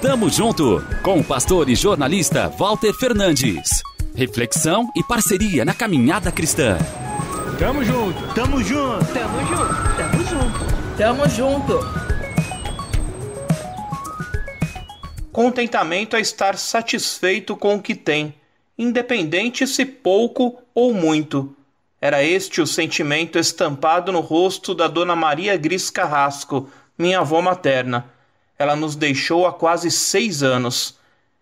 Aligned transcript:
Tamo 0.00 0.30
junto 0.30 0.82
com 1.02 1.20
o 1.20 1.24
pastor 1.24 1.68
e 1.68 1.74
jornalista 1.74 2.48
Walter 2.48 2.94
Fernandes. 2.94 3.82
Reflexão 4.14 4.90
e 4.96 5.04
parceria 5.04 5.66
na 5.66 5.74
caminhada 5.74 6.32
cristã. 6.32 6.78
Tamo 7.58 7.84
junto, 7.84 8.34
tamo 8.34 8.62
junto, 8.62 9.04
tamo 9.12 9.38
junto, 9.46 9.96
tamo 9.96 10.24
junto, 10.24 10.96
tamo 10.96 11.28
junto. 11.28 12.06
Contentamento 15.30 16.16
é 16.16 16.20
estar 16.20 16.56
satisfeito 16.56 17.54
com 17.54 17.74
o 17.74 17.82
que 17.82 17.94
tem, 17.94 18.34
independente 18.78 19.66
se 19.66 19.84
pouco 19.84 20.56
ou 20.74 20.94
muito. 20.94 21.54
Era 22.00 22.22
este 22.22 22.62
o 22.62 22.66
sentimento 22.66 23.38
estampado 23.38 24.10
no 24.10 24.20
rosto 24.20 24.74
da 24.74 24.88
Dona 24.88 25.14
Maria 25.14 25.54
Gris 25.58 25.90
Carrasco, 25.90 26.70
minha 26.96 27.20
avó 27.20 27.42
materna 27.42 28.15
ela 28.58 28.74
nos 28.74 28.96
deixou 28.96 29.46
há 29.46 29.52
quase 29.52 29.90
seis 29.90 30.42
anos. 30.42 30.96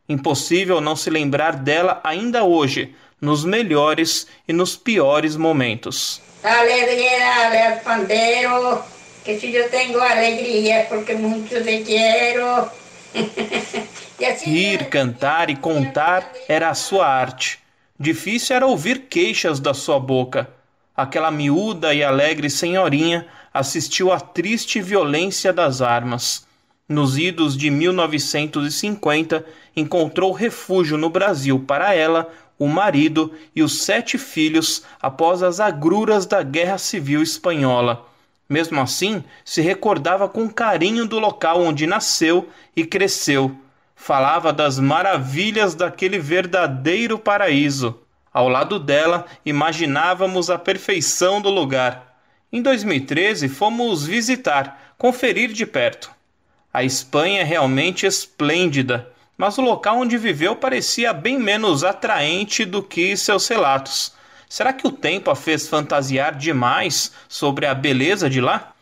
Impossível 0.09 0.81
não 0.81 0.97
se 0.97 1.09
lembrar 1.09 1.57
dela 1.57 2.01
ainda 2.05 2.45
hoje, 2.45 2.95
nos 3.21 3.45
melhores 3.45 4.27
e 4.47 4.53
nos 4.53 4.77
piores 4.77 5.37
momentos. 5.37 6.21
Alegria, 6.43 7.81
pandeiro, 7.83 8.83
que 9.25 9.39
se 9.39 9.55
eu 9.55 9.71
tenho 9.71 10.01
alegria, 10.01 10.87
porque 10.89 11.15
muito 11.15 11.63
te 11.63 11.79
quero. 11.85 12.69
assim 14.27 14.51
Rir, 14.51 14.91
cantar 14.91 15.49
e 15.49 15.57
contar 15.57 16.31
era 16.49 16.69
a 16.69 16.75
sua 16.75 17.07
arte. 17.07 17.61
Difícil 17.99 18.57
era 18.57 18.67
ouvir 18.67 19.07
queixas 19.09 19.61
da 19.61 19.73
sua 19.73 19.99
boca. 19.99 20.51
Aquela 20.95 21.31
miúda 21.31 21.95
e 21.95 22.03
alegre 22.03 22.51
senhorinha 22.51 23.27
assistiu 23.53 24.13
à 24.13 24.21
triste 24.21 24.83
violência 24.83 25.53
das 25.53 25.81
armas 25.81 26.45
nos 26.89 27.17
idos 27.17 27.57
de 27.57 27.71
1950, 27.71 29.45
encontrou 29.75 30.33
refúgio 30.33 30.99
no 30.99 31.09
Brasil 31.09 31.59
para 31.61 31.95
ela, 31.95 32.31
o 32.59 32.69
marido 32.69 33.33
e 33.55 33.63
os 33.63 33.83
sete 33.83 34.19
filhos 34.19 34.85
após 35.01 35.43
as 35.43 35.61
agruras 35.61 36.27
da 36.27 36.43
Guerra 36.43 36.79
Civil 36.79 37.23
Espanhola. 37.23 38.07
Mesmo 38.49 38.81
assim, 38.81 39.25
se 39.45 39.63
recordava 39.63 40.29
com 40.29 40.49
carinho 40.49 41.07
do 41.07 41.19
local 41.19 41.63
onde 41.63 41.87
nasceu 41.87 42.49
e 42.77 42.85
cresceu. 42.85 43.57
Falava 43.97 44.53
das 44.53 44.79
maravilhas 44.79 45.75
daquele 45.75 46.19
verdadeiro 46.19 47.19
paraíso. 47.19 47.99
Ao 48.33 48.49
lado 48.49 48.79
dela, 48.79 49.27
imaginávamos 49.47 50.51
a 50.51 50.59
perfeição 50.59 51.41
do 51.41 51.49
lugar. 51.49 52.19
Em 52.53 52.61
2013, 52.61 53.49
fomos 53.49 54.05
visitar, 54.05 54.95
conferir 54.99 55.53
de 55.53 55.65
perto. 55.65 56.11
A 56.75 56.83
Espanha 56.83 57.43
é 57.43 57.45
realmente 57.45 58.05
esplêndida, 58.05 59.09
mas 59.39 59.57
o 59.59 59.63
local 59.63 60.01
onde 60.01 60.19
viveu 60.19 60.57
parecia 60.57 61.13
bem 61.13 61.39
menos 61.39 61.85
atraente 61.85 62.65
do 62.65 62.83
que 62.83 63.17
seus 63.17 63.47
relatos. 63.47 64.13
Será 64.49 64.73
que 64.73 64.85
o 64.85 64.91
tempo 64.91 65.31
a 65.31 65.37
fez 65.37 65.69
fantasiar 65.69 66.37
demais 66.37 67.13
sobre 67.29 67.65
a 67.65 67.75
beleza 67.75 68.29
de 68.29 68.41
lá? 68.41 68.73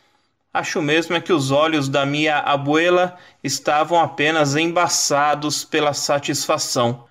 Acho 0.54 0.80
mesmo 0.80 1.16
é 1.16 1.20
que 1.20 1.34
os 1.34 1.50
olhos 1.50 1.86
da 1.86 2.06
minha 2.06 2.38
abuela 2.38 3.14
estavam 3.44 4.00
apenas 4.00 4.56
embaçados 4.56 5.62
pela 5.62 5.92
satisfação. 5.92 7.04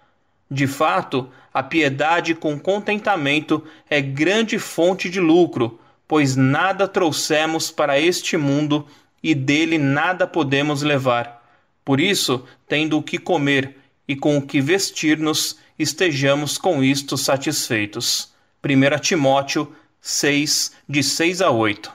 De 0.50 0.66
fato, 0.66 1.30
a 1.54 1.62
piedade 1.62 2.34
com 2.34 2.60
contentamento 2.60 3.64
é 3.88 4.02
grande 4.02 4.58
fonte 4.58 5.12
de 5.12 5.20
lucro, 5.20 5.80
pois 6.08 6.36
nada 6.36 6.88
trouxemos 6.88 7.70
para 7.70 8.00
este 8.00 8.36
mundo 8.36 8.88
e 9.24 9.36
dele 9.36 9.78
nada 9.78 10.26
podemos 10.26 10.82
levar. 10.82 11.42
Por 11.84 12.00
isso, 12.00 12.46
tendo 12.68 12.98
o 12.98 13.04
que 13.04 13.18
comer 13.18 13.78
e 14.08 14.16
com 14.16 14.38
o 14.38 14.42
que 14.42 14.62
vestir-nos, 14.62 15.58
estejamos 15.78 16.58
com 16.58 16.84
isto 16.84 17.18
satisfeitos. 17.18 18.32
1 18.64 19.00
Timóteo 19.00 19.74
6, 20.00 20.72
de 20.88 21.04
6 21.04 21.42
a 21.42 21.50
8. 21.50 21.92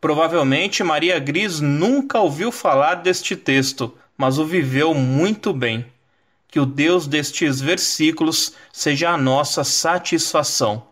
Provavelmente 0.00 0.82
Maria 0.82 1.18
Gris 1.18 1.60
nunca 1.60 2.20
ouviu 2.20 2.52
falar 2.52 2.96
deste 2.96 3.36
texto, 3.36 3.96
mas 4.16 4.38
o 4.38 4.44
viveu 4.44 4.94
muito 4.94 5.52
bem. 5.52 5.84
Que 6.48 6.60
o 6.60 6.66
Deus 6.66 7.06
destes 7.06 7.60
versículos 7.60 8.54
seja 8.72 9.10
a 9.10 9.16
nossa 9.16 9.64
satisfação. 9.64 10.86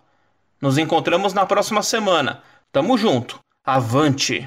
Nos 0.61 0.77
encontramos 0.77 1.33
na 1.33 1.47
próxima 1.47 1.83
semana. 1.83 2.43
Tamo 2.73 2.99
junto. 2.99 3.39
Avante! 3.65 4.47